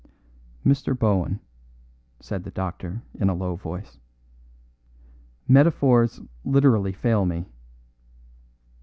"Mr. 0.65 0.97
Bohun," 0.97 1.39
said 2.19 2.43
the 2.43 2.49
doctor 2.49 3.03
in 3.19 3.29
a 3.29 3.35
low 3.35 3.55
voice, 3.55 3.99
"metaphors 5.47 6.19
literally 6.43 6.91
fail 6.91 7.23
me. 7.23 7.45